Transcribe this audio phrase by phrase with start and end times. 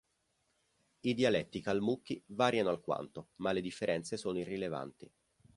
[1.01, 5.07] I dialetti calmucchi variano alquanto, ma le differenze sono irrilevanti.